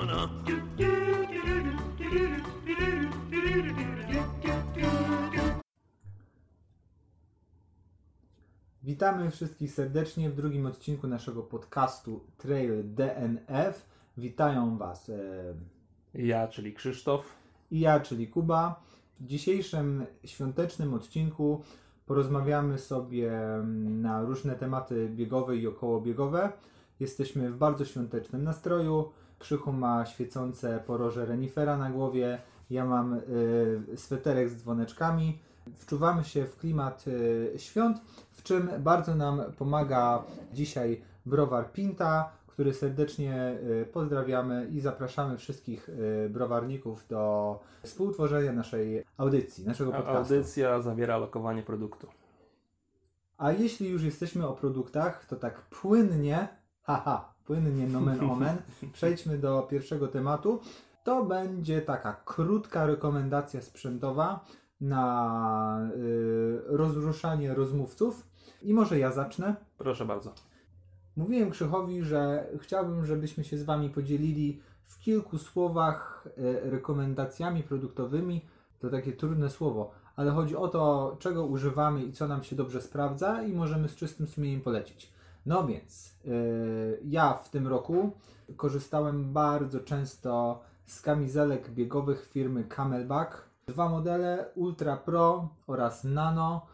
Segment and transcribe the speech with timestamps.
[0.00, 0.28] phenomena.
[8.82, 13.86] Witamy wszystkich serdecznie w drugim odcinku naszego podcastu Trail DNF.
[14.16, 15.14] Witają Was e,
[16.14, 17.24] Ja, czyli Krzysztof.
[17.70, 18.82] i ja, czyli Kuba.
[19.20, 21.62] W dzisiejszym świątecznym odcinku
[22.06, 26.52] porozmawiamy sobie mm, na różne tematy biegowe i okołobiegowe.
[27.00, 29.10] Jesteśmy w bardzo świątecznym nastroju.
[29.40, 32.38] Krzychu ma świecące poroże renifera na głowie.
[32.70, 35.38] Ja mam y, sweterek z dzwoneczkami.
[35.74, 38.00] Wczuwamy się w klimat y, świąt,
[38.32, 40.22] w czym bardzo nam pomaga
[40.52, 49.04] dzisiaj browar Pinta, który serdecznie y, pozdrawiamy i zapraszamy wszystkich y, browarników do współtworzenia naszej
[49.16, 50.34] audycji, naszego podcastu.
[50.34, 52.06] Audycja zawiera lokowanie produktu.
[53.38, 56.48] A jeśli już jesteśmy o produktach, to tak płynnie,
[56.82, 58.56] haha, płynnie nomen omen,
[58.92, 60.60] przejdźmy do pierwszego tematu.
[61.04, 64.44] To będzie taka krótka rekomendacja sprzętowa
[64.80, 68.26] na y, rozruszanie rozmówców.
[68.62, 69.54] I może ja zacznę.
[69.78, 70.34] Proszę bardzo.
[71.16, 78.44] Mówiłem Krzychowi, że chciałbym, żebyśmy się z Wami podzielili w kilku słowach e, rekomendacjami produktowymi.
[78.78, 82.80] To takie trudne słowo, ale chodzi o to, czego używamy i co nam się dobrze
[82.80, 85.19] sprawdza i możemy z czystym sumieniem polecić.
[85.50, 86.30] No więc, e,
[87.04, 88.10] ja w tym roku
[88.56, 93.50] korzystałem bardzo często z kamizelek biegowych firmy Camelback.
[93.66, 96.66] Dwa modele, Ultra Pro oraz Nano.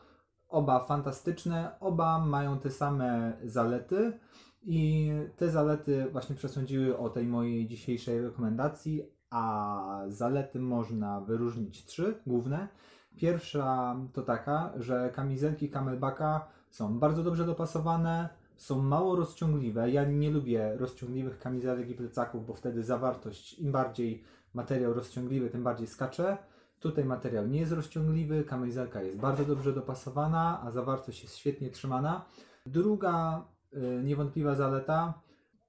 [0.49, 4.19] Oba fantastyczne, oba mają te same zalety
[4.63, 12.21] i te zalety właśnie przesądziły o tej mojej dzisiejszej rekomendacji, a zalety można wyróżnić trzy
[12.27, 12.69] główne.
[13.17, 19.91] Pierwsza to taka, że kamizelki Camelbacka są bardzo dobrze dopasowane, są mało rozciągliwe.
[19.91, 24.23] Ja nie lubię rozciągliwych kamizelek i plecaków, bo wtedy zawartość, im bardziej
[24.55, 26.39] materiał rozciągliwy, tym bardziej skacze.
[26.81, 32.25] Tutaj materiał nie jest rozciągliwy, kamizelka jest bardzo dobrze dopasowana, a zawartość jest świetnie trzymana.
[32.67, 33.45] Druga
[33.75, 35.15] y, niewątpliwa zaleta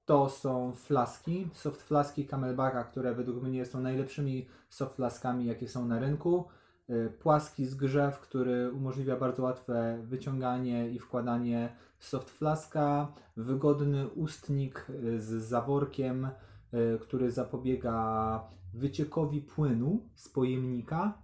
[0.04, 5.84] to są flaski, soft flaski Camelbacka, które według mnie są najlepszymi soft flaskami, jakie są
[5.84, 6.44] na rynku.
[6.90, 15.20] Y, Płaski zgrzew, który umożliwia bardzo łatwe wyciąganie i wkładanie soft flaska, wygodny ustnik y,
[15.20, 16.28] z zaworkiem,
[16.74, 18.40] y, który zapobiega
[18.74, 21.18] wyciekowi płynu z pojemnika.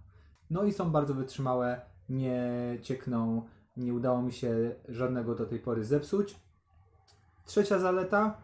[0.49, 2.49] No i są bardzo wytrzymałe, nie
[2.81, 3.41] ciekną,
[3.77, 6.39] nie udało mi się żadnego do tej pory zepsuć.
[7.45, 8.37] Trzecia zaleta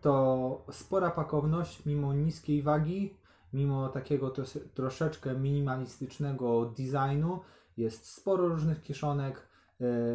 [0.00, 3.14] to spora pakowność, mimo niskiej wagi,
[3.52, 7.40] mimo takiego tros- troszeczkę minimalistycznego designu.
[7.76, 9.48] Jest sporo różnych kieszonek.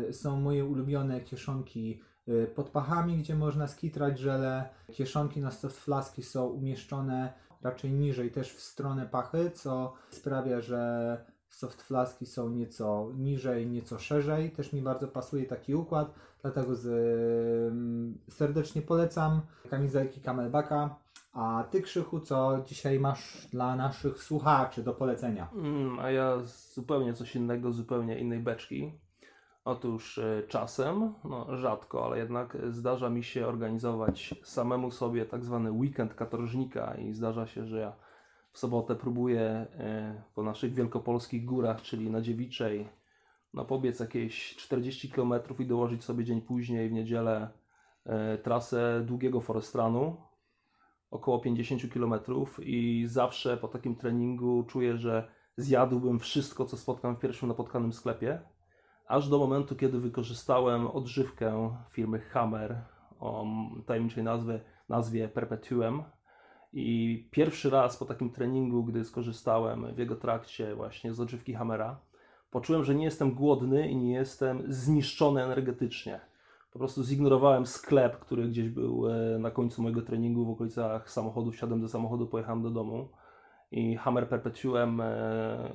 [0.10, 4.70] Y, Są moje ulubione kieszonki y, pod pachami, gdzie można skitrać żele.
[4.92, 11.26] Kieszonki na soft flaski są umieszczone raczej niżej, też w stronę pachy, co sprawia, że
[11.50, 14.52] soft flaski są nieco niżej, nieco szerzej.
[14.52, 16.84] Też mi bardzo pasuje taki układ, dlatego z,
[18.30, 20.96] serdecznie polecam kamizelki Camelbacka.
[21.34, 25.50] A Ty, Krzychu, co dzisiaj masz dla naszych słuchaczy do polecenia?
[25.56, 26.38] Mm, a ja
[26.74, 29.00] zupełnie coś innego, zupełnie innej beczki.
[29.66, 35.72] Otóż e, czasem, no rzadko, ale jednak zdarza mi się organizować samemu sobie tak zwany
[35.72, 37.96] weekend katorżnika i zdarza się, że ja
[38.52, 42.90] w sobotę próbuję e, po naszych wielkopolskich górach, czyli na Dziewiczej,
[43.54, 47.50] no pobiec jakieś 40 km i dołożyć sobie dzień później w niedzielę
[48.06, 50.18] e, trasę długiego forestranu,
[51.12, 52.14] około 50 km
[52.60, 58.42] i zawsze po takim treningu czuję, że zjadłbym wszystko, co spotkam w pierwszym napotkanym sklepie,
[59.12, 62.76] aż do momentu, kiedy wykorzystałem odżywkę firmy Hammer
[63.20, 63.46] o
[63.86, 66.04] tajemniczej nazwie, nazwie Perpetuum
[66.74, 72.00] i pierwszy raz po takim treningu, gdy skorzystałem w jego trakcie właśnie z odżywki Hammera,
[72.52, 76.20] poczułem, że nie jestem głodny i nie jestem zniszczony energetycznie.
[76.74, 81.52] Po prostu zignorowałem sklep, który gdzieś był e, na końcu mojego treningu w okolicach samochodu.
[81.52, 83.10] Wsiadłem do samochodu, pojechałem do domu
[83.72, 85.74] i Hammer Perpetuum, e,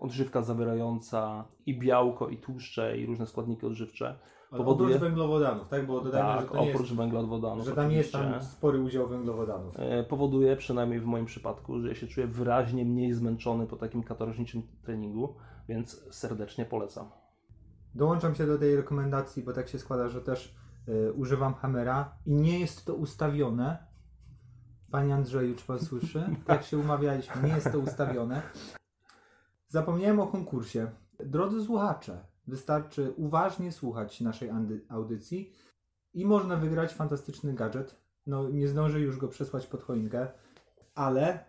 [0.00, 4.18] odżywka zawierająca i białko, i tłuszcze, i różne składniki odżywcze.
[4.50, 5.86] Powoduje- Oprócz węglowodanów, tak?
[5.86, 7.64] Bo dodajmy, tak, że, oprócz jest, węglowodanów.
[7.64, 9.74] że tam jest tam spory udział węglowodanów.
[9.78, 14.02] E, powoduje, przynajmniej w moim przypadku, że ja się czuję wyraźnie mniej zmęczony po takim
[14.02, 15.34] katorżniczym treningu,
[15.68, 17.06] więc serdecznie polecam.
[17.94, 20.54] Dołączam się do tej rekomendacji, bo tak się składa, że też
[20.88, 23.93] y, używam Hammera i nie jest to ustawione.
[24.94, 26.24] Panie Andrzeju, czy pan słyszy?
[26.46, 28.42] Tak się umawialiśmy, nie jest to ustawione.
[29.68, 30.90] Zapomniałem o konkursie.
[31.18, 34.50] Drodzy słuchacze, wystarczy uważnie słuchać naszej
[34.88, 35.52] audycji
[36.12, 37.96] i można wygrać fantastyczny gadżet.
[38.26, 40.28] No, nie zdążę już go przesłać pod choinkę.
[40.94, 41.44] ale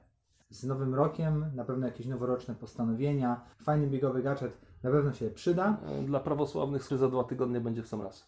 [0.49, 5.77] z nowym rokiem na pewno jakieś noworoczne postanowienia, fajny biegowy gadżet na pewno się przyda.
[6.05, 8.27] Dla prawosławnych, który za dwa tygodnie będzie w sam raz.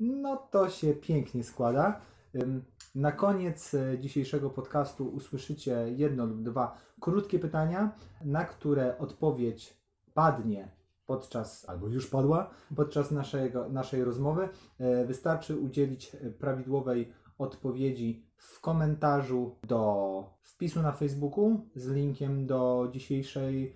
[0.00, 2.00] No to się pięknie składa.
[2.94, 9.80] Na koniec e, dzisiejszego podcastu usłyszycie jedno lub dwa krótkie pytania, na które odpowiedź
[10.14, 10.68] padnie
[11.06, 14.48] podczas, albo już padła, podczas naszego, naszej rozmowy.
[14.78, 22.88] E, Wystarczy udzielić e, prawidłowej odpowiedzi w komentarzu do wpisu na Facebooku z linkiem do
[22.92, 23.74] dzisiejszej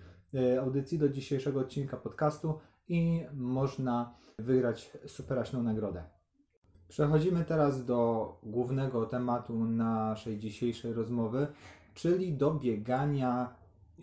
[0.61, 6.18] audycji, do dzisiejszego odcinka podcastu i można wygrać superaśną nagrodę.
[6.89, 11.47] Przechodzimy teraz do głównego tematu naszej dzisiejszej rozmowy,
[11.93, 13.53] czyli do biegania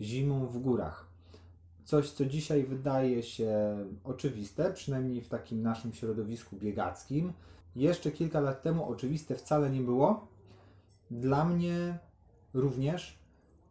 [0.01, 1.07] zimą w górach.
[1.83, 7.33] Coś, co dzisiaj wydaje się oczywiste, przynajmniej w takim naszym środowisku biegackim.
[7.75, 10.27] Jeszcze kilka lat temu oczywiste wcale nie było.
[11.11, 11.97] Dla mnie
[12.53, 13.19] również.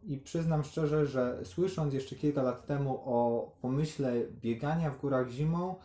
[0.03, 5.75] I przyznam szczerze, że słysząc jeszcze kilka lat temu o pomyśle biegania w górach zimą,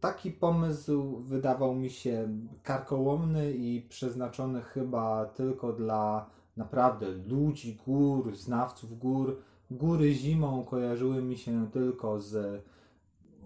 [0.00, 2.28] Taki pomysł wydawał mi się
[2.62, 9.42] karkołomny i przeznaczony chyba tylko dla naprawdę ludzi gór, znawców gór.
[9.70, 12.64] Góry zimą kojarzyły mi się tylko z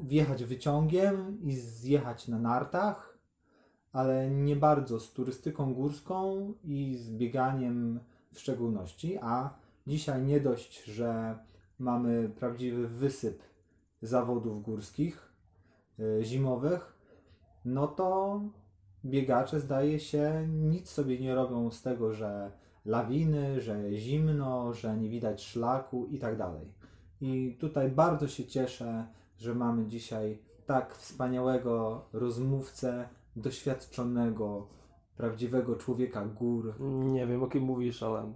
[0.01, 3.19] wjechać wyciągiem i zjechać na nartach,
[3.93, 8.01] ale nie bardzo z turystyką górską i z bieganiem
[8.33, 9.19] w szczególności.
[9.23, 9.55] A
[9.87, 11.39] dzisiaj nie dość, że
[11.79, 13.43] mamy prawdziwy wysyp
[14.03, 15.34] zawodów górskich,
[16.23, 16.99] zimowych,
[17.65, 18.41] no to
[19.05, 22.53] biegacze zdaje się nic sobie nie robią z tego, że
[22.85, 26.73] lawiny, że zimno, że nie widać szlaku i tak dalej.
[27.21, 29.07] I tutaj bardzo się cieszę,
[29.37, 34.67] że mamy dzisiaj tak wspaniałego rozmówcę, doświadczonego,
[35.17, 36.75] prawdziwego człowieka gór.
[36.81, 38.33] Nie wiem o kim mówisz, ale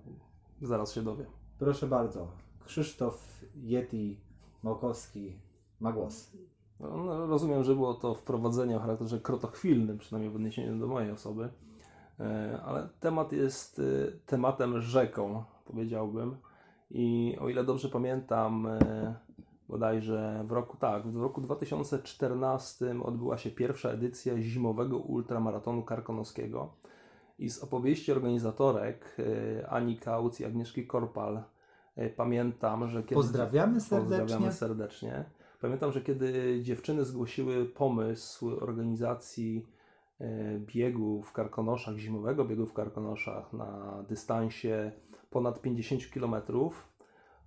[0.63, 1.27] zaraz się dowiem.
[1.59, 2.29] Proszę bardzo,
[2.65, 4.21] Krzysztof Yeti
[4.63, 5.41] Małkowski
[5.81, 6.33] ma głos.
[6.81, 11.11] No, no, rozumiem, że było to wprowadzenie o charakterze krotochwilnym, przynajmniej w odniesieniu do mojej
[11.11, 11.49] osoby,
[12.21, 13.83] E, ale temat jest e,
[14.27, 16.37] tematem rzeką, powiedziałbym.
[16.91, 19.15] I o ile dobrze pamiętam, e,
[19.69, 26.73] bodajże w roku, tak, w roku 2014 odbyła się pierwsza edycja zimowego ultramaratonu karkonoskiego.
[27.39, 29.17] I z opowieści organizatorek
[29.69, 31.43] Ani Kauc i Agnieszki Korpal
[32.17, 33.15] pamiętam, że kiedy...
[33.15, 34.19] Pozdrawiamy serdecznie.
[34.19, 35.25] Pozdrawiamy serdecznie.
[35.61, 39.67] Pamiętam, że kiedy dziewczyny zgłosiły pomysł organizacji
[40.21, 44.93] e, biegu w Karkonoszach, zimowego biegu w Karkonoszach na dystansie
[45.31, 46.35] ponad 50 km,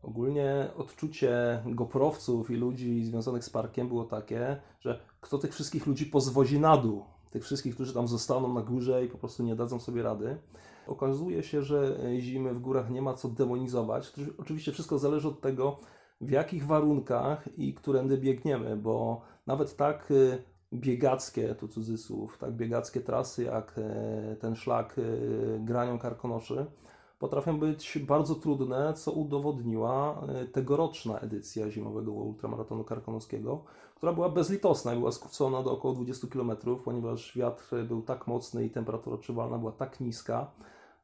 [0.02, 6.06] ogólnie odczucie goprowców i ludzi związanych z parkiem było takie, że kto tych wszystkich ludzi
[6.06, 9.80] pozwozi na dół, tych wszystkich, którzy tam zostaną na górze i po prostu nie dadzą
[9.80, 10.38] sobie rady.
[10.88, 14.14] Okazuje się, że zimy w górach nie ma co demonizować.
[14.38, 15.80] Oczywiście wszystko zależy od tego,
[16.22, 23.02] w jakich warunkach i którędy biegniemy, bo nawet tak y, biegackie, tu cudzysłów, tak biegackie
[23.02, 26.66] trasy jak e, ten szlak y, Granią Karkonoszy
[27.20, 33.64] potrafią być bardzo trudne, co udowodniła tegoroczna edycja zimowego ultramaratonu karkonoskiego,
[33.96, 36.52] która była bezlitosna i była skrócona do około 20 km,
[36.86, 40.52] ponieważ wiatr był tak mocny i temperatura odczuwalna była tak niska,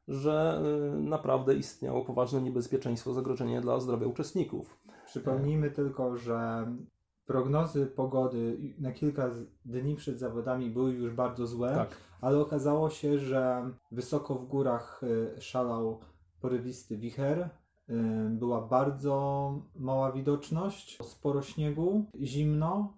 [0.08, 0.62] że
[0.96, 4.77] y, naprawdę istniało poważne niebezpieczeństwo, zagrożenie dla zdrowia uczestników.
[5.08, 6.66] Przypomnijmy tylko, że
[7.26, 9.30] prognozy pogody na kilka
[9.64, 11.96] dni przed zawodami były już bardzo złe, Tak.
[12.20, 16.00] ale okazało się, że wysoko w górach y, szalał
[16.40, 17.38] porywisty wicher.
[17.90, 17.94] y,
[18.30, 22.92] Była bardzo mała widoczność, sporo śniegu, zimno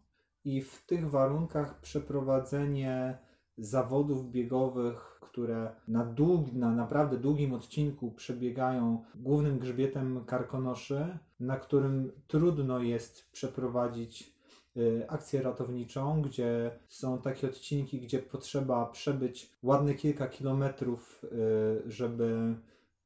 [0.44, 3.18] i w tych warunkach przeprowadzenie
[3.58, 12.12] zawodów biegowych, które na, dług, na naprawdę długim odcinku przebiegają głównym grzbietem Karkonoszy, na którym
[12.26, 14.34] trudno jest przeprowadzić
[14.76, 22.54] y, akcję ratowniczą, gdzie są takie odcinki, gdzie potrzeba przebyć ładne kilka kilometrów, y, żeby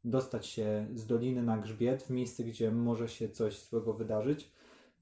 [0.04, 4.52] dostać się z doliny na grzbiet, w miejsce, gdzie może się coś złego wydarzyć.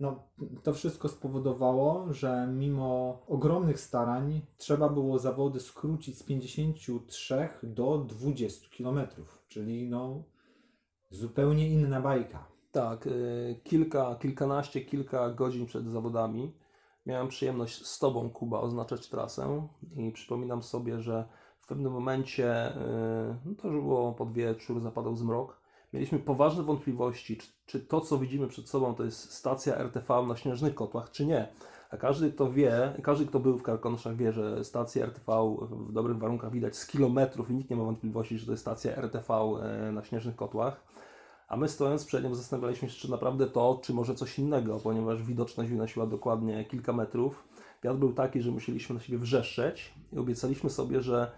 [0.00, 0.28] No,
[0.62, 8.68] to wszystko spowodowało, że mimo ogromnych starań trzeba było zawody skrócić z 53 do 20
[8.76, 9.00] km,
[9.48, 10.24] czyli no
[11.10, 12.51] zupełnie inna bajka.
[12.72, 16.52] Tak, y, kilka, kilkanaście, kilka godzin przed zawodami
[17.06, 21.28] miałem przyjemność z Tobą, Kuba, oznaczać trasę i przypominam sobie, że
[21.60, 22.76] w pewnym momencie, y,
[23.44, 25.60] no to już było pod wieczór, zapadał zmrok,
[25.92, 30.36] mieliśmy poważne wątpliwości, czy, czy to, co widzimy przed sobą, to jest stacja RTV na
[30.36, 31.48] Śnieżnych Kotłach, czy nie.
[31.90, 36.18] A każdy, kto wie, każdy, kto był w Karkonoszach wie, że stację RTV w dobrych
[36.18, 39.92] warunkach widać z kilometrów i nikt nie ma wątpliwości, że to jest stacja RTV e,
[39.92, 40.84] na Śnieżnych Kotłach.
[41.52, 45.22] A my stojąc przed nią zastanawialiśmy się, czy naprawdę to, czy może coś innego, ponieważ
[45.22, 47.44] widoczność wynosiła dokładnie kilka metrów.
[47.82, 51.30] Wiatr był taki, że musieliśmy na siebie wrzeszczeć i obiecaliśmy sobie, że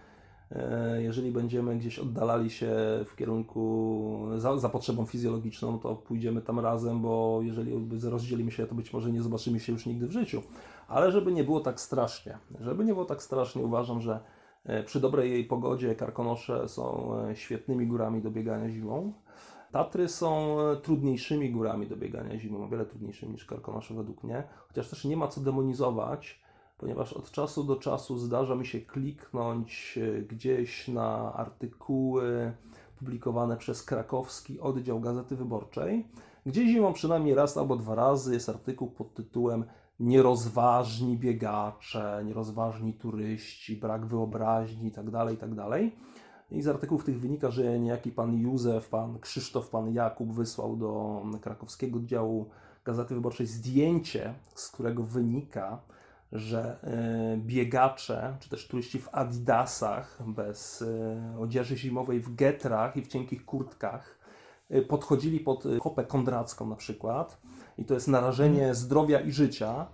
[0.51, 2.71] e, jeżeli będziemy gdzieś oddalali się
[3.07, 8.75] w kierunku za, za potrzebą fizjologiczną, to pójdziemy tam razem, bo jeżeli rozdzielimy się, to
[8.75, 10.43] być może nie zobaczymy się już nigdy w życiu.
[10.89, 14.21] Ale żeby nie było tak strasznie, żeby nie było tak strasznie, uważam, że
[14.65, 19.13] e, przy dobrej jej pogodzie Karkonosze są e, świetnymi górami do biegania zimą.
[19.75, 24.45] Tatry są e, trudniejszymi górami do biegania zimą, o wiele trudniejszymi niż Karkonosze według mnie,
[24.69, 26.43] chociaż też nie ma co demonizować,
[26.79, 32.53] ponieważ od czasu do czasu zdarza mi się kliknąć e, gdzieś na artykuły
[32.99, 36.09] publikowane przez krakowski oddział Gazety Wyborczej,
[36.47, 39.65] gdzie zimą przynajmniej raz albo dwa razy jest artykuł pod tytułem
[40.01, 45.91] Nierozważni biegacze, nierozważni turyści, brak wyobraźni itd., tak itd.
[46.51, 51.23] I z artykułów tych wynika, że niejaki pan Józef, pan Krzysztof, pan Jakub wysłał do
[51.41, 52.51] krakowskiego oddziału
[52.85, 55.81] Gazety Wyborczej zdjęcie, z którego wynika,
[56.33, 63.03] że e, biegacze, czy też turyści w adidasach, bez e, odzieży zimowej, w getrach i
[63.03, 64.19] w cienkich kurtkach,
[64.71, 67.39] e, podchodzili pod kopę kondracką na przykład.
[67.79, 69.87] I to jest narażenie zdrowia i życia.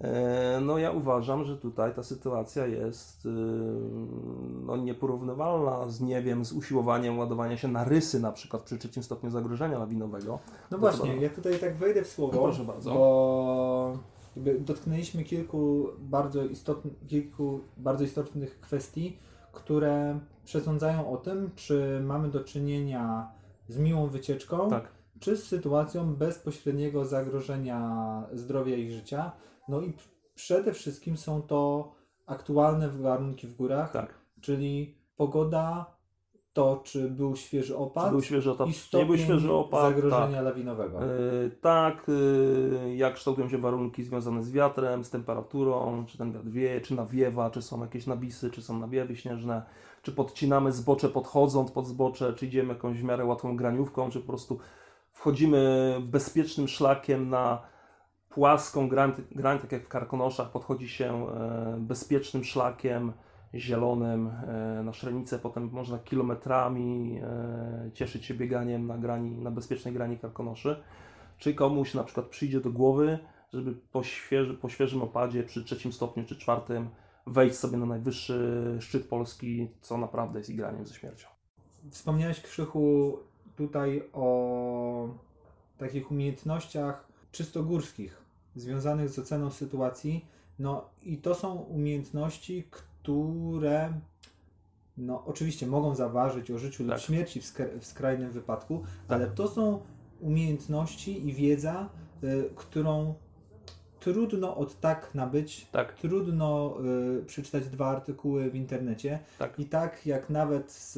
[0.00, 3.28] E, no ja uważam, że tutaj ta sytuacja jest y,
[4.64, 9.02] no, nieporównywalna z, nie wiem, z usiłowaniem ładowania się na rysy na przykład przy trzecim
[9.02, 10.38] stopniu zagrożenia lawinowego.
[10.70, 11.22] No właśnie, to...
[11.22, 12.94] ja tutaj tak wejdę w słowo, Proszę bardzo.
[12.94, 13.98] bo
[14.60, 19.18] dotknęliśmy kilku bardzo, istotnych, kilku bardzo istotnych kwestii,
[19.52, 23.28] które przesądzają o tym, czy mamy do czynienia
[23.68, 24.92] z miłą wycieczką, tak.
[25.20, 29.32] czy z sytuacją bezpośredniego zagrożenia zdrowia i życia.
[29.68, 29.92] No i
[30.34, 31.92] przede wszystkim są to
[32.26, 34.14] aktualne warunki w górach, tak.
[34.40, 35.96] czyli pogoda,
[36.52, 39.94] to czy był świeży opad, czy był świeży opad, i stopień nie był świeży opad,
[39.94, 40.44] zagrożenia tak.
[40.44, 41.00] lawinowego.
[41.04, 46.48] Yy, tak, yy, jak kształtują się warunki związane z wiatrem, z temperaturą, czy ten wiatr
[46.48, 49.62] wieje, czy nawiewa, czy są jakieś nabisy, czy są nawiewy śnieżne,
[50.02, 54.26] czy podcinamy zbocze podchodząc pod zbocze, czy idziemy jakąś w miarę łatwą graniówką, czy po
[54.26, 54.58] prostu
[55.12, 57.62] wchodzimy bezpiecznym szlakiem na
[58.36, 63.12] płaską grań, tak jak w Karkonoszach, podchodzi się e, bezpiecznym szlakiem
[63.54, 69.94] zielonym e, na Szrenicę, potem można kilometrami e, cieszyć się bieganiem na, grani, na bezpiecznej
[69.94, 70.82] grani Karkonoszy.
[71.38, 73.18] Czy komuś na przykład przyjdzie do głowy,
[73.52, 76.88] żeby po, świeży, po świeżym opadzie przy trzecim stopniu czy czwartym
[77.26, 81.28] wejść sobie na najwyższy szczyt Polski, co naprawdę jest igraniem ze śmiercią.
[81.90, 83.18] Wspomniałeś Krzychu
[83.56, 85.08] tutaj o
[85.78, 88.25] takich umiejętnościach czysto górskich
[88.56, 90.24] związanych z oceną sytuacji.
[90.58, 93.92] No i to są umiejętności, które
[94.96, 96.92] no oczywiście mogą zaważyć o życiu tak.
[96.92, 99.20] lub śmierci w, w skrajnym wypadku, tak.
[99.20, 99.80] ale to są
[100.20, 101.88] umiejętności i wiedza,
[102.24, 103.14] y, którą
[104.00, 105.92] trudno od tak nabyć, tak.
[105.92, 106.76] trudno
[107.20, 109.58] y, przeczytać dwa artykuły w internecie tak.
[109.58, 110.92] i tak jak nawet z,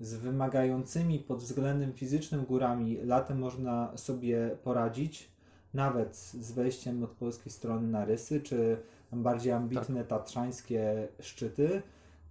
[0.00, 5.30] z wymagającymi pod względem fizycznym górami latem można sobie poradzić,
[5.74, 8.76] nawet z wejściem od polskiej strony na rysy, czy
[9.12, 10.08] bardziej ambitne tak.
[10.08, 11.82] tatrzańskie szczyty,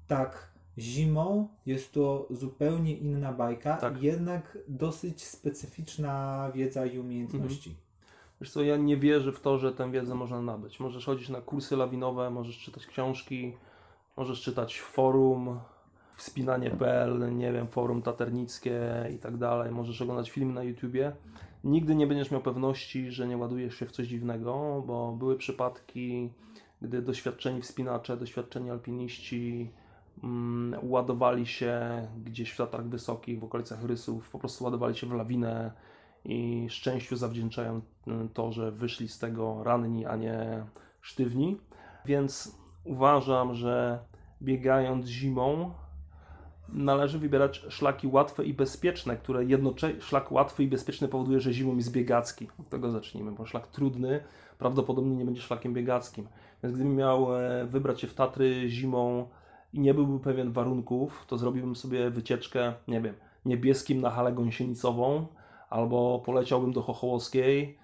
[0.08, 4.01] tak zimą jest to zupełnie inna bajka, tak.
[4.01, 7.69] jednak dosyć specyficzna wiedza i umiejętności.
[7.69, 7.89] Mhm.
[8.41, 10.79] Wiesz co, ja nie wierzę w to, że tę wiedzę można nabyć.
[10.79, 13.53] Możesz chodzić na kursy lawinowe, możesz czytać książki,
[14.17, 15.60] możesz czytać forum,
[16.15, 18.81] wspinanie.pl, nie wiem, forum taternickie
[19.15, 19.72] i tak dalej.
[19.72, 21.12] Możesz oglądać film na YouTubie
[21.63, 26.30] nigdy nie będziesz miał pewności, że nie ładujesz się w coś dziwnego, bo były przypadki,
[26.82, 29.72] gdy doświadczeni wspinacze, doświadczeni alpiniści
[30.24, 35.13] um, ładowali się gdzieś w Tatrach Wysokich, w okolicach Rysów, po prostu ładowali się w
[35.13, 35.72] lawinę
[36.25, 40.66] i szczęściu zawdzięczają mm, to, że wyszli z tego ranni, a nie
[41.01, 41.58] sztywni.
[42.06, 44.00] Więc uważam, że
[44.42, 45.72] biegając zimą,
[46.74, 51.76] należy wybierać szlaki łatwe i bezpieczne, które jednocześnie szlak łatwy i bezpieczny powoduje, że zimą
[51.76, 52.48] jest biegacki.
[52.60, 54.24] Od tego zacznijmy, bo szlak trudny
[54.58, 56.28] prawdopodobnie nie będzie szlakiem biegackim.
[56.64, 59.28] Więc gdybym miał e, wybrać się w Tatry zimą
[59.74, 65.28] i nie byłbym pewien warunków, to zrobiłbym sobie wycieczkę, nie wiem, niebieskim na halę gąsienicową,
[65.70, 67.78] albo poleciałbym do Chochołowskiej,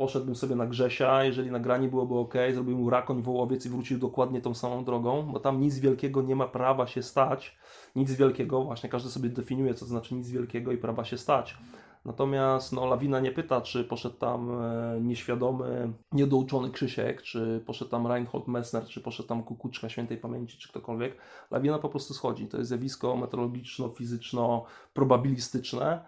[0.00, 4.54] poszedłbym sobie na Grzesia, jeżeli nagranie byłoby ok, zrobiłbym Rakoń, Wołowiec i wrócił dokładnie tą
[4.54, 7.58] samą drogą, bo tam nic wielkiego nie ma prawa się stać,
[7.96, 11.58] nic wielkiego, właśnie każdy sobie definiuje, co to znaczy nic wielkiego i prawa się stać.
[12.04, 18.06] Natomiast no, Lawina nie pyta, czy poszedł tam e, nieświadomy, niedouczony Krzysiek, czy poszedł tam
[18.06, 21.16] Reinhold Messner, czy poszedł tam Kukuczka Świętej Pamięci, czy ktokolwiek.
[21.50, 22.46] Lawina po prostu schodzi.
[22.46, 25.98] To jest zjawisko meteorologiczno-fizyczno-probabilistyczne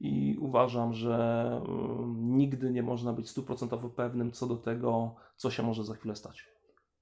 [0.00, 1.50] i uważam, że
[2.16, 6.48] nigdy nie można być stuprocentowo pewnym co do tego, co się może za chwilę stać.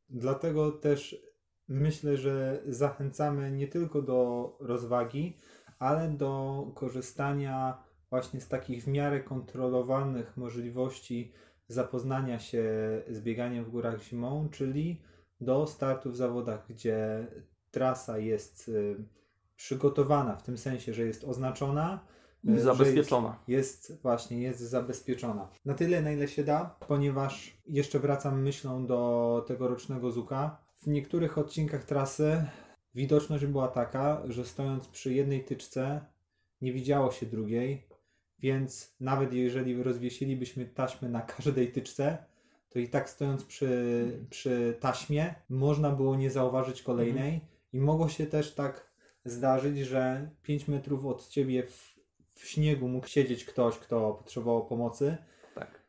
[0.09, 1.27] Dlatego też
[1.69, 5.37] myślę, że zachęcamy nie tylko do rozwagi,
[5.79, 11.33] ale do korzystania właśnie z takich w miarę kontrolowanych możliwości
[11.69, 12.65] zapoznania się
[13.09, 15.03] z bieganiem w górach zimą, czyli
[15.41, 17.27] do startu w zawodach, gdzie
[17.71, 18.71] trasa jest
[19.57, 22.07] przygotowana w tym sensie, że jest oznaczona.
[22.47, 23.39] Że zabezpieczona.
[23.49, 25.49] Jest, jest właśnie, jest zabezpieczona.
[25.65, 30.57] Na tyle, na ile się da, ponieważ jeszcze wracam myślą do tegorocznego Zuka.
[30.77, 32.45] W niektórych odcinkach trasy
[32.95, 36.01] widoczność była taka, że stojąc przy jednej tyczce
[36.61, 37.87] nie widziało się drugiej,
[38.39, 42.19] więc nawet jeżeli rozwiesilibyśmy taśmy na każdej tyczce,
[42.69, 47.41] to i tak stojąc przy, przy taśmie można było nie zauważyć kolejnej
[47.73, 48.93] i mogło się też tak
[49.25, 51.96] zdarzyć, że 5 metrów od ciebie w,
[52.37, 55.17] w śniegu mógł siedzieć ktoś, kto potrzebował pomocy.
[55.55, 55.81] Tak.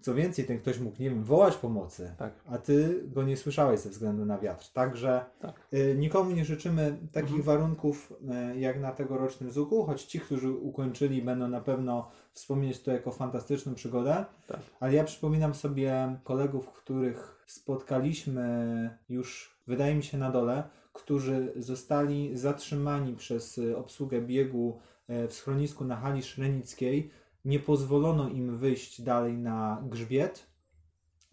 [0.00, 2.32] Co więcej, ten ktoś mógł, nie wiem, wołać pomocy, Tak.
[2.46, 4.72] a ty go nie słyszałeś ze względu na wiatr.
[4.72, 5.54] Także Tak.
[5.74, 7.42] y, nikomu nie życzymy takich Mhm.
[7.42, 8.12] warunków
[8.54, 13.12] y, jak na tegorocznym Zuku, choć ci, którzy ukończyli, będą na pewno wspominać to jako
[13.12, 14.24] fantastyczną przygodę.
[14.48, 14.60] Tak.
[14.80, 20.62] Ale ja przypominam sobie kolegów, których spotkaliśmy już, wydaje mi się, na dole,
[20.92, 27.10] którzy zostali zatrzymani przez y, obsługę biegu w schronisku na hali szrenickiej.
[27.44, 30.46] Nie pozwolono im wyjść dalej na grzbiet.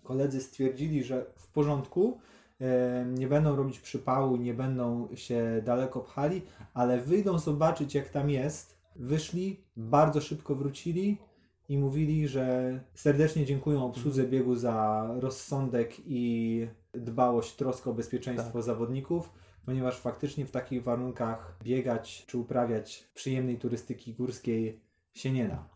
[0.04, 2.20] Koledzy stwierdzili, że w porządku,
[2.62, 6.42] e, nie będą robić przypału, nie będą się daleko pchali,
[6.74, 8.82] ale wyjdą zobaczyć, jak tam jest.
[8.96, 11.18] Wyszli, bardzo szybko wrócili
[11.70, 19.30] i mówili, że serdecznie dziękują obsłudze biegu za rozsądek i dbałość, troskę o bezpieczeństwo zawodników,
[19.66, 24.80] ponieważ faktycznie w takich warunkach biegać czy uprawiać przyjemnej turystyki górskiej
[25.14, 25.70] się nie da.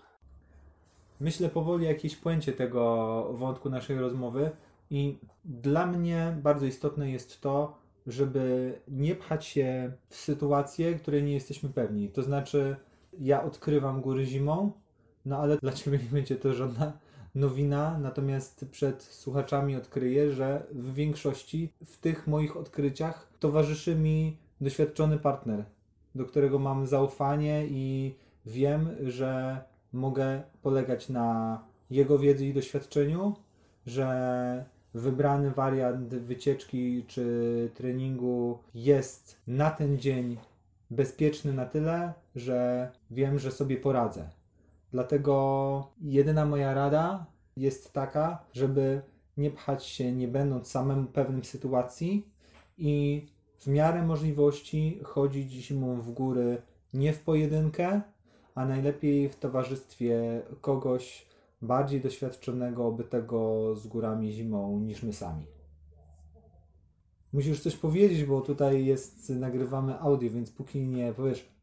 [1.20, 4.52] Myślę powoli jakieś pojęcie tego wątku naszej rozmowy
[4.90, 11.34] i dla mnie bardzo istotne jest to, żeby nie pchać się w sytuacje, której nie
[11.34, 12.10] jesteśmy pewni.
[12.10, 12.76] To znaczy,
[13.20, 14.72] ja odkrywam góry zimą,
[15.26, 16.94] no ale dla Ciebie nie będzie to żadna
[17.36, 25.18] nowina, natomiast przed słuchaczami odkryję, że w większości w tych moich odkryciach towarzyszy mi doświadczony
[25.18, 25.66] partner,
[26.16, 29.62] do którego mam zaufanie i wiem, że
[29.94, 33.36] mogę polegać na jego wiedzy i doświadczeniu,
[33.86, 40.38] że wybrany wariant wycieczki czy treningu jest na ten dzień
[40.92, 44.30] bezpieczny na tyle, że wiem, że sobie poradzę.
[44.96, 47.26] Dlatego jedyna moja rada
[47.58, 49.02] jest taka, żeby
[49.38, 52.28] nie pchać się, nie będąc samemu pewnym sytuacji
[52.78, 53.26] i
[53.60, 56.62] w miarę możliwości chodzić zimą w góry
[56.94, 58.02] nie w pojedynkę,
[58.56, 61.26] a najlepiej w towarzystwie kogoś
[61.62, 65.46] bardziej doświadczonego, obytego z górami zimą niż my sami.
[67.34, 71.56] Musisz coś powiedzieć, bo tutaj jest, nagrywamy audio, więc póki nie powiesz,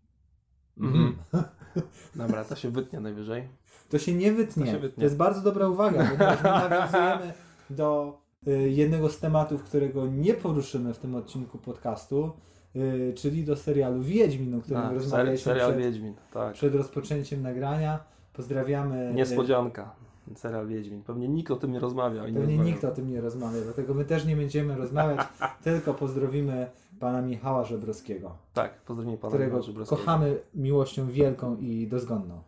[0.78, 1.16] Mhm.
[2.16, 3.48] Dobra, to się wytnie najwyżej.
[3.90, 4.64] to się nie wytnie.
[4.64, 5.04] To To, się wytnie.
[5.04, 7.32] jest bardzo dobra uwaga, my nawiązujemy
[7.70, 12.30] do y, jednego z tematów, którego nie poruszymy w tym odcinku podcastu,
[12.76, 16.52] y, czyli do serialu Wiedźmin, o którym A, rozmawialiśmy serial przed, Wiedźmin, tak.
[16.54, 17.98] przed rozpoczęciem nagrania.
[18.32, 19.10] Pozdrawiamy.
[19.10, 19.94] y, Niespodzianka.
[20.36, 21.02] Serial Wiedźmin.
[21.02, 22.26] Pewnie nikt o tym nie rozmawiał.
[22.26, 22.66] nie Pewnie rozmawiał.
[22.66, 25.20] nikt o tym nie rozmawia, dlatego my też nie będziemy rozmawiać,
[25.64, 26.66] tylko pozdrowimy
[27.02, 30.00] pana Michała Żebrowskiego, Tak, pozdrowimy pana którego Michała Żebrowskiego.
[30.00, 32.42] kochamy miłością wielką i dozgonną.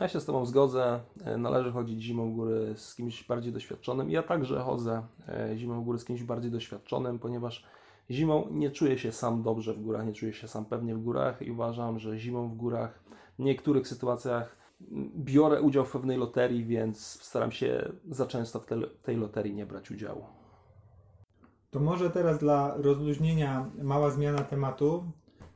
[0.00, 1.00] Ja się z Tobą zgodzę.
[1.24, 4.10] E, Należy chodzić zimą w góry z kimś bardziej doświadczonym.
[4.10, 7.64] Ja także chodzę e, zimą w góry z kimś bardziej doświadczonym, ponieważ
[8.10, 11.42] zimą nie czuję się sam dobrze w górach, nie czuję się sam pewnie w górach
[11.42, 13.00] i uważam, że zimą w górach
[13.38, 14.56] w niektórych sytuacjach
[15.16, 19.66] biorę udział w pewnej loterii, więc staram się za często w te, tej loterii nie
[19.66, 20.24] brać udziału.
[21.70, 25.04] To może teraz dla rozluźnienia mała zmiana tematu.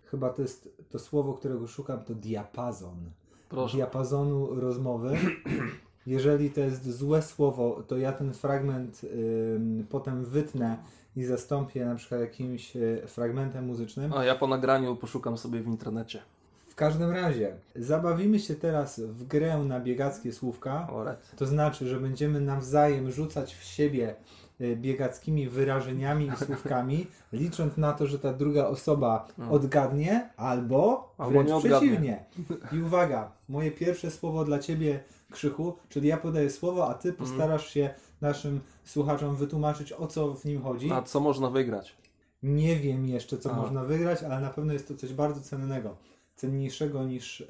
[0.04, 2.96] Chyba to jest to słowo, którego szukam, to diapazon.
[3.48, 3.76] Proszę.
[3.76, 5.16] Diapazonu rozmowy.
[6.06, 10.76] Jeżeli to jest złe słowo, to ja ten fragment ym, potem wytnę
[11.16, 14.12] i zastąpię na przykład jakimś y, fragmentem muzycznym.
[14.12, 16.22] A ja po nagraniu poszukam sobie w internecie.
[16.68, 20.88] W każdym razie, zabawimy się teraz w grę na biegackie słówka.
[21.36, 24.41] To znaczy, że będziemy nawzajem rzucać w siebie y,
[24.76, 29.50] biegackimi wyrażeniami i słówkami, licząc na to, że ta druga osoba No.
[29.50, 31.78] odgadnie albo Albo wręcz odgadnie.
[31.78, 32.24] przeciwnie.
[32.72, 37.28] I uwaga, moje pierwsze słowo dla Ciebie, Krzychu, czyli ja podaję słowo, a Ty Mhm.
[37.30, 40.92] postarasz się naszym słuchaczom wytłumaczyć, o co w nim chodzi.
[40.92, 41.96] A co można wygrać?
[42.42, 43.56] Nie wiem jeszcze, co A.
[43.56, 45.96] można wygrać, ale na pewno jest to coś bardzo cennego.
[46.36, 47.44] Cenniejszego niż y,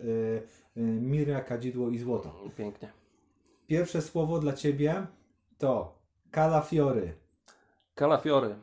[0.77, 2.35] y, mira, kadzidło i złoto.
[2.57, 2.89] Pięknie.
[3.67, 5.07] Pierwsze słowo dla Ciebie
[5.59, 5.95] to
[6.33, 7.15] kalafiory.
[7.95, 8.57] Kalafiory.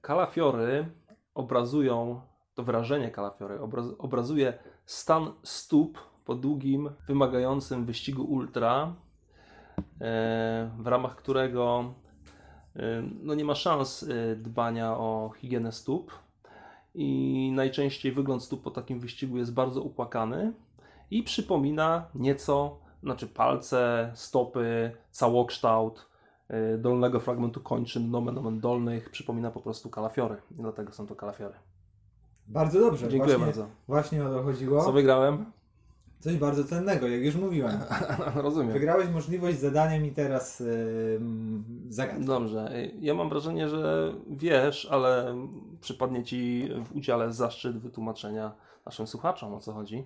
[0.00, 0.86] Kalafiory
[1.34, 2.20] obrazują,
[2.54, 8.94] to wyrażenie kalafiory obraz, obrazuje stan stóp po długim, wymagającym wyścigu ultra,
[10.00, 11.94] e, w ramach którego
[12.76, 16.12] e, no nie ma szans e, dbania o higienę stóp
[16.94, 20.52] i najczęściej wygląd stóp po takim wyścigu jest bardzo upłakany
[21.10, 26.07] i przypomina nieco, znaczy palce, stopy, całokształt
[26.78, 30.36] dolnego fragmentu kończyn, nomen omen dolnych, przypomina po prostu kalafiory.
[30.50, 31.54] I dlatego są to kalafiory.
[32.48, 33.08] Bardzo dobrze.
[33.08, 33.66] Dziękuję właśnie, bardzo.
[33.88, 34.84] Właśnie o to chodziło.
[34.84, 35.44] Co wygrałem?
[36.20, 37.80] Coś bardzo cennego, jak już mówiłem.
[38.34, 38.72] Rozumiem.
[38.72, 41.20] Wygrałeś możliwość zadania mi teraz yy,
[41.88, 42.24] zagadki.
[42.24, 42.76] Dobrze.
[42.76, 45.36] Y, Ja mam wrażenie, że wiesz, ale
[45.80, 48.52] przypadnie Ci w udziale zaszczyt wytłumaczenia
[48.86, 50.04] naszym słuchaczom o co chodzi.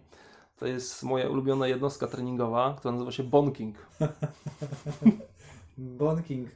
[0.56, 3.76] To jest moja ulubiona jednostka treningowa, która nazywa się bonking.
[5.78, 6.48] Bonking.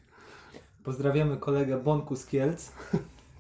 [0.84, 2.72] Pozdrawiamy kolegę Bonku z Kielc.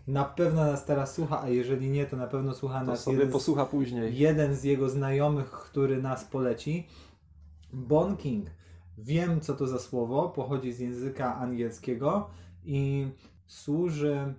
[0.06, 3.16] Na pewno nas teraz słucha, a jeżeli nie, to na pewno słucha To nas sobie
[3.16, 4.18] jeden z, posłucha później.
[4.18, 6.86] jeden z jego znajomych, który nas poleci.
[7.72, 8.46] Bonking.
[8.98, 10.28] Wiem, co to za słowo.
[10.28, 12.30] Pochodzi z języka angielskiego
[12.64, 13.08] i
[13.46, 14.34] służy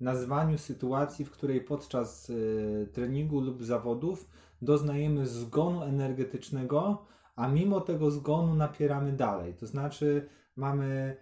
[0.00, 4.28] nazwaniu sytuacji, w której podczas y, treningu lub zawodów
[4.62, 9.54] doznajemy zgonu energetycznego, a mimo tego zgonu napieramy dalej.
[9.54, 10.28] To znaczy
[10.58, 11.16] mamy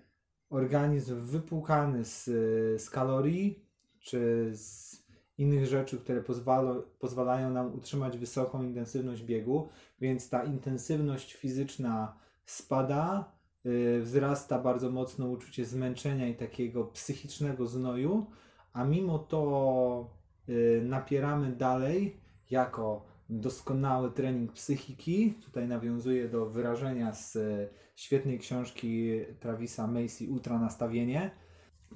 [0.51, 3.65] organizm wypłukany z, y, z kalorii
[4.01, 4.97] czy z
[5.39, 9.69] innych rzeczy, które pozwalo, pozwalają nam utrzymać wysoką intensywność biegu,
[10.01, 13.33] więc ta intensywność fizyczna spada,
[13.67, 18.27] y, wzrasta bardzo mocno uczucie zmęczenia i takiego psychicznego znoju,
[18.73, 20.11] a mimo to
[20.49, 22.21] y, napieramy dalej
[22.51, 25.35] jako doskonały trening psychiki.
[25.45, 29.11] Tutaj nawiązuję do wyrażenia z y, świetnej książki
[29.41, 31.31] Travisa Macy Ultra Nastawienie.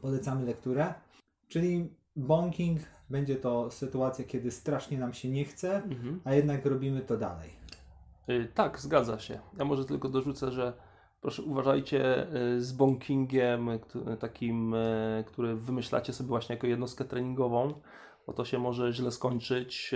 [0.02, 0.94] Polecamy lekturę.
[1.48, 6.20] Czyli bonking będzie to sytuacja, kiedy strasznie nam się nie chce, Mhm.
[6.24, 7.50] a jednak robimy to dalej.
[8.30, 9.38] Y, Tak, zgadza się.
[9.58, 10.72] Ja może tylko dorzucę, że
[11.20, 13.68] proszę uważajcie y, z bonkingiem,
[14.20, 17.74] takim, y, który wymyślacie sobie właśnie jako jednostkę treningową,
[18.26, 19.94] bo to się może źle skończyć,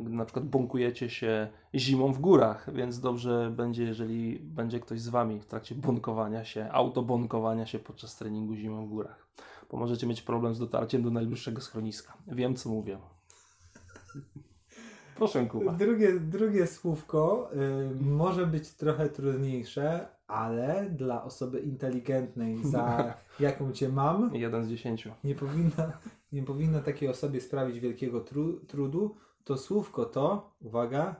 [0.00, 5.08] gdy na przykład bonkujecie się zimą w górach, więc dobrze będzie, jeżeli będzie ktoś z
[5.08, 9.26] Wami w trakcie bonkowania się, autobonkowania się podczas treningu zimą w górach,
[9.70, 12.12] bo możecie mieć problem z dotarciem do najbliższego schroniska.
[12.26, 12.98] Wiem, co mówię.
[15.16, 15.72] Proszę, Kuba.
[15.72, 23.88] Drugie, drugie słówko y, może być trochę trudniejsze, ale dla osoby inteligentnej, za jaką cię
[23.88, 25.10] mam, Jeden z dziesięciu.
[25.24, 25.92] nie powinna,
[26.32, 29.16] nie powinno takiej osobie sprawić wielkiego tru, trudu.
[29.44, 31.14] To słówko to, uwaga,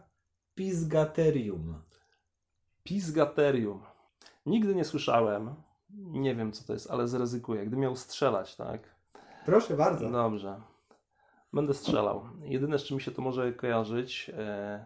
[0.54, 1.74] pisgaterium.
[2.82, 3.80] Pisgaterium.
[4.46, 5.54] Nigdy nie słyszałem.
[5.96, 7.66] Nie wiem, co to jest, ale zryzykuję.
[7.66, 8.80] Gdy miał strzelać, tak?
[9.46, 10.10] Proszę bardzo.
[10.10, 10.60] Dobrze.
[11.52, 12.22] Będę strzelał.
[12.44, 14.84] Jedyne, z czym mi się to może kojarzyć, e,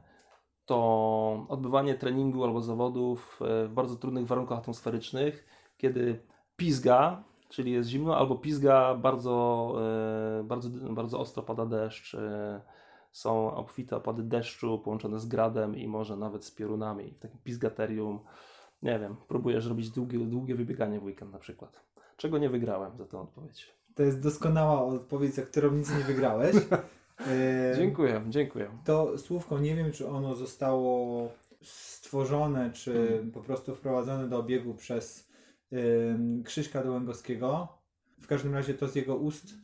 [0.67, 5.47] to odbywanie treningu albo zawodów e, w bardzo trudnych warunkach atmosferycznych,
[5.79, 6.21] kiedy
[6.57, 9.75] pizga, czyli jest zimno, albo pizga bardzo,
[10.41, 12.15] e, bardzo, bardzo ostro pada deszcz.
[12.15, 12.61] e,
[13.13, 17.11] Są obfite opady deszczu połączone z gradem i może nawet z piorunami.
[17.11, 18.21] W takim pizgaterium,
[18.83, 21.81] nie wiem, próbujesz robić długie, długie wybieganie w weekend na przykład.
[22.17, 23.75] Czego nie wygrałem za tę odpowiedź.
[23.95, 26.57] To jest doskonała odpowiedź, za którą nic nie wygrałeś.
[27.21, 28.71] Y, Dziękuję, dziękuję.
[28.85, 31.29] To słówko nie wiem, czy ono zostało
[31.63, 33.31] stworzone, czy Hmm.
[33.31, 35.29] po prostu wprowadzone do obiegu przez
[35.73, 37.69] ym, Krzyśka Dołęgowskiego.
[38.21, 39.55] W każdym razie to z jego ust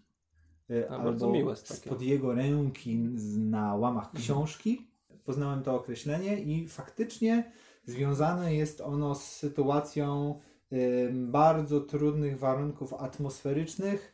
[0.71, 2.99] y, A, albo miłe spod jego ręki
[3.39, 4.23] na łamach Mhm.
[4.25, 4.87] książki.
[5.25, 7.53] Poznałem to określenie i faktycznie
[7.85, 10.39] związane jest ono z sytuacją
[10.73, 14.12] ym, bardzo trudnych warunków atmosferycznych,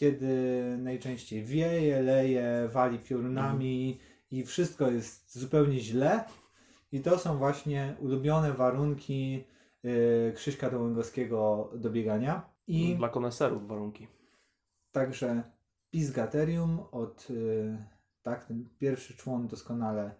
[0.00, 3.98] kiedy najczęściej wieje, leje, wali piorunami
[4.30, 6.24] i wszystko jest zupełnie źle.
[6.92, 9.44] I to są właśnie ulubione warunki
[9.84, 12.50] y, Krzyśka Dołęgowskiego do biegania.
[12.66, 14.06] I Dla koneserów warunki.
[14.92, 15.42] także
[15.90, 17.76] Pisgaterium od y,
[18.22, 20.14] tak, ten pierwszy człon doskonale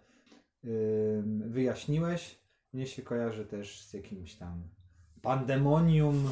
[0.65, 2.39] y, wyjaśniłeś.
[2.73, 4.63] Mnie się kojarzy też z jakimś tam
[5.23, 6.29] pandemonium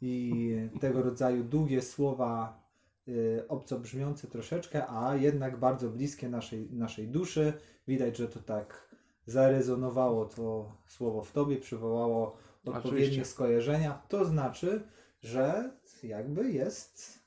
[0.00, 2.62] i tego rodzaju długie słowa
[3.08, 7.52] y, obco brzmiące troszeczkę, a jednak bardzo bliskie naszej, naszej duszy.
[7.88, 8.94] Widać, że to tak
[9.26, 13.24] zarezonowało to słowo w tobie, przywołało odpowiednie Oczywiście.
[13.24, 14.02] skojarzenia.
[14.08, 14.82] To znaczy,
[15.20, 15.70] że
[16.02, 17.18] jakby jest,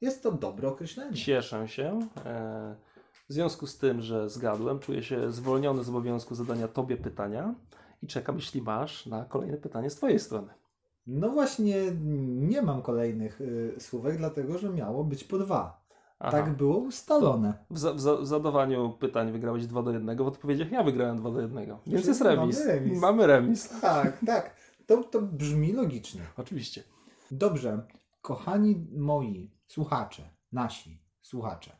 [0.00, 1.16] jest to dobre określenie.
[1.16, 2.08] Cieszę się.
[2.24, 2.76] E,
[3.28, 7.54] W związku z tym, że zgadłem, czuję się zwolniony z obowiązku zadania Tobie pytania
[8.02, 10.48] i czekam, jeśli masz na kolejne pytanie z Twojej strony.
[11.06, 11.76] No właśnie,
[12.36, 15.86] nie mam kolejnych y, słówek, dlatego że miało być po dwa.
[16.18, 16.30] Aha.
[16.30, 17.54] Tak było ustalone.
[17.70, 21.18] W, za, w, za, w zadawaniu pytań wygrałeś 2 do 1, w odpowiedziach ja wygrałem
[21.18, 21.66] 2 do 1.
[21.86, 22.58] Więc jest remis.
[22.58, 23.00] mamy remis.
[23.00, 23.80] Mamy remis.
[23.80, 24.56] Tak, tak.
[24.86, 26.20] To, to brzmi logicznie.
[26.36, 26.82] Oczywiście.
[27.30, 27.86] Dobrze,
[28.22, 31.76] kochani moi słuchacze, nasi słuchacze,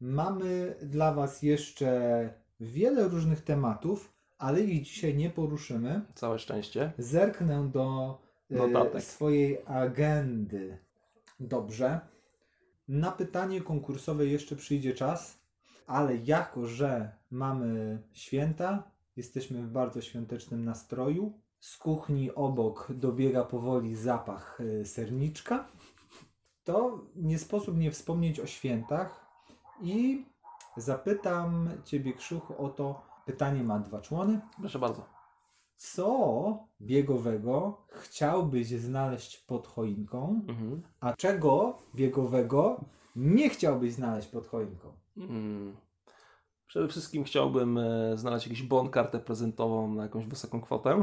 [0.00, 6.00] mamy dla Was jeszcze wiele różnych tematów, ale ich dzisiaj nie poruszymy.
[6.14, 6.92] Całe szczęście.
[6.98, 8.18] Zerknę do
[8.50, 9.02] e, Notatek.
[9.02, 10.78] swojej agendy.
[11.40, 12.00] Dobrze.
[12.88, 15.38] Na pytanie konkursowe jeszcze przyjdzie czas,
[15.86, 21.32] ale jako, że mamy święta, jesteśmy w bardzo świątecznym nastroju.
[21.60, 25.66] Z kuchni obok dobiega powoli zapach e, serniczka.
[26.64, 29.26] To nie sposób nie wspomnieć o świętach
[29.82, 30.24] i
[30.76, 33.07] zapytam Ciebie, Krzychu, o to.
[33.28, 35.02] Pytanie ma dwa człony Proszę bardzo.
[35.76, 40.82] co biegowego chciałbyś znaleźć pod choinką, Mhm.
[41.00, 42.80] a czego biegowego
[43.16, 44.92] nie chciałbyś znaleźć pod choinką?
[45.16, 45.76] Mm.
[46.66, 51.02] Przede wszystkim chciałbym e, znaleźć jakiś bon, kartę prezentową na jakąś wysoką kwotę.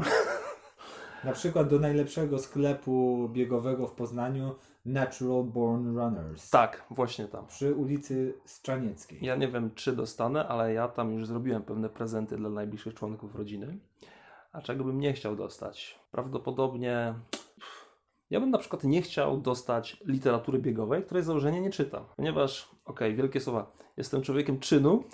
[1.26, 7.46] Na przykład do najlepszego sklepu biegowego w Poznaniu Natural Born Runners Tak, właśnie tam.
[7.46, 9.18] przy ulicy Strzanieckiej.
[9.22, 13.34] Ja nie wiem, czy dostanę, ale ja tam już zrobiłem pewne prezenty dla najbliższych członków
[13.34, 13.78] rodziny.
[14.52, 15.98] A czego bym nie chciał dostać?
[16.10, 17.14] Prawdopodobnie.
[18.30, 22.04] Ja bym na przykład nie chciał dostać literatury biegowej, której z założenia nie czytam.
[22.16, 25.04] Ponieważ, okej, wielkie słowa, jestem człowiekiem czynu.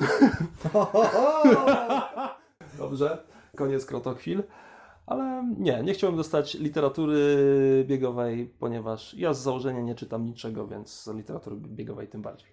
[2.79, 3.25] Dobrze,
[3.57, 4.43] koniec krotochwil.
[5.07, 10.91] Ale nie, nie chciałbym dostać literatury biegowej, ponieważ ja z założenia nie czytam niczego, więc
[10.91, 12.49] z literatury biegowej tym bardziej.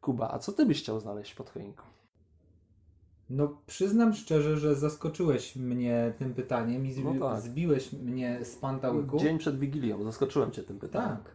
[0.00, 1.82] Kuba, a co ty byś chciał znaleźć pod choinką?
[3.30, 7.40] No, przyznam szczerze, że zaskoczyłeś mnie tym pytaniem i zbi- No tak.
[7.40, 9.18] zbiłeś mnie z pantałyku.
[9.18, 11.08] Dzień przed Wigilią, zaskoczyłem cię tym pytaniem.
[11.16, 11.34] Tak.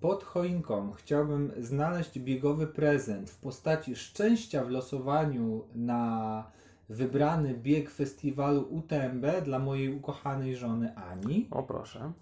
[0.00, 6.44] Pod choinką chciałbym znaleźć biegowy prezent w postaci szczęścia w losowaniu na
[6.88, 11.48] wybrany bieg festiwalu UTMB dla mojej ukochanej żony Ani.
[11.50, 12.12] O proszę.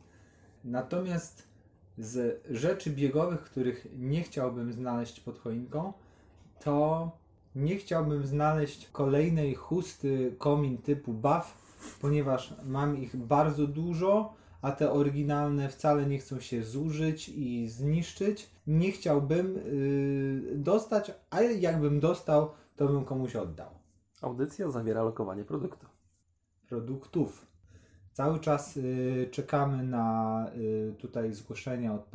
[0.65, 1.49] Natomiast
[1.99, 5.93] z rzeczy biegowych, których nie chciałbym znaleźć pod choinką,
[6.61, 7.11] to
[7.57, 11.55] nie chciałbym znaleźć kolejnej chusty komin typu buff,
[12.01, 18.51] ponieważ mam ich bardzo dużo, a te oryginalne wcale nie chcą się zużyć i zniszczyć.
[18.67, 23.76] Nie chciałbym yy, dostać, a jakbym dostał, to bym komuś oddał.
[24.23, 25.87] Audycja zawiera lokowanie produktu.
[26.69, 27.47] produktów.
[28.13, 32.11] Cały czas y, czekamy na y, tutaj zgłoszenia od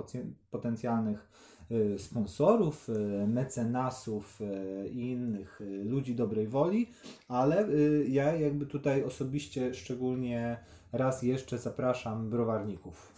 [0.52, 1.30] potencjalnych
[1.72, 6.90] y, sponsorów, y, mecenasów y, i innych y, ludzi dobrej woli,
[7.28, 10.58] ale y, ja jakby tutaj osobiście szczególnie
[10.92, 13.14] raz jeszcze zapraszam browarników.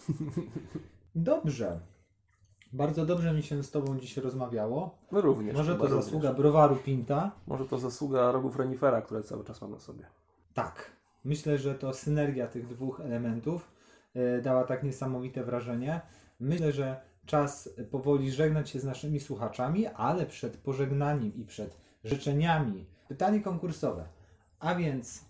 [1.14, 1.80] Dobrze.
[2.74, 4.98] Bardzo dobrze mi się z Tobą dzisiaj rozmawiało.
[5.12, 5.56] No również.
[5.56, 6.04] Może Kuba, to również.
[6.04, 7.30] zasługa browaru Pinta.
[7.46, 10.06] Może to zasługa rogów renifera, które cały czas mam na sobie.
[10.54, 10.90] Tak.
[11.24, 13.70] Myślę, że to synergia tych dwóch elementów
[14.14, 16.00] e, dała tak niesamowite wrażenie.
[16.40, 22.86] Myślę, że czas powoli żegnać się z naszymi słuchaczami, ale przed pożegnaniem i przed życzeniami
[23.08, 24.04] pytanie konkursowe.
[24.60, 25.24] A więc,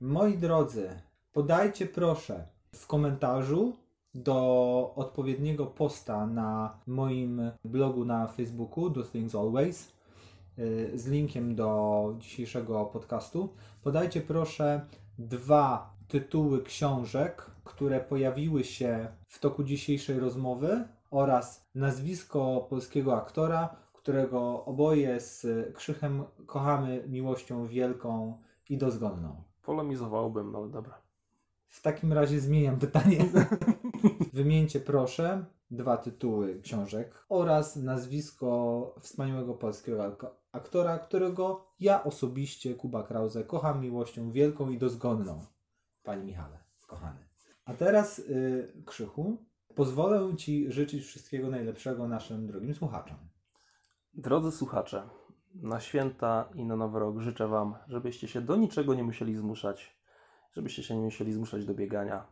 [0.00, 0.90] moi drodzy,
[1.32, 3.81] podajcie proszę w komentarzu
[4.14, 9.92] do odpowiedniego posta na moim blogu na Facebooku Do Things Always
[10.58, 13.48] y, z linkiem do dzisiejszego podcastu.
[13.84, 14.86] Podajcie proszę
[15.18, 24.64] dwa tytuły książek, które pojawiły się w toku dzisiejszej rozmowy oraz nazwisko polskiego aktora, którego
[24.64, 25.46] oboje z
[25.76, 29.42] Krzychem kochamy miłością wielką i dozgonną.
[29.62, 30.98] Polemizowałbym, no ale dobra.
[31.66, 33.18] W takim razie zmieniam pytanie.
[34.32, 43.02] Wymieńcie proszę dwa tytuły książek oraz nazwisko wspaniałego polskiego ak- aktora, którego ja osobiście, Kuba
[43.02, 45.46] Krause, kocham miłością wielką i dozgonną.
[46.02, 47.26] Panie Michale, kochany.
[47.64, 53.16] A teraz, y, Krzychu, pozwolę Ci życzyć wszystkiego najlepszego naszym drogim słuchaczom.
[54.14, 55.08] Drodzy słuchacze,
[55.54, 60.02] na święta i na nowy rok życzę Wam, żebyście się do niczego nie musieli zmuszać
[60.52, 62.26] żebyście się nie musieli zmuszać do biegania,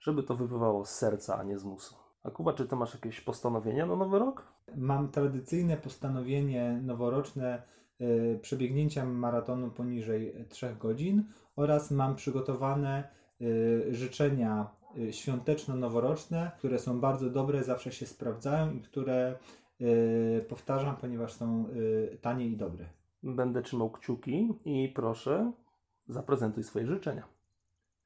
[0.00, 1.94] żeby to wypływało z serca, a nie z musu.
[2.22, 4.52] A Kuba, czy ty masz jakieś postanowienia na nowy rok?
[4.76, 7.62] Mam tradycyjne postanowienie noworoczne
[8.00, 11.24] y, przebiegnięcia maratonu poniżej 3 godzin
[11.56, 13.08] oraz mam przygotowane
[13.40, 19.38] y, życzenia y, świąteczno-noworoczne, które są bardzo dobre, zawsze się sprawdzają i które
[19.80, 22.84] y, powtarzam, ponieważ są y, tanie i dobre.
[23.22, 25.52] Będę trzymał kciuki i proszę,
[26.08, 27.28] zaprezentuj swoje życzenia.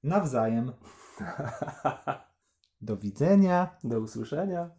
[0.02, 0.72] Nawzajem.
[2.80, 3.76] Do widzenia.
[3.84, 4.70] Do usłyszenia.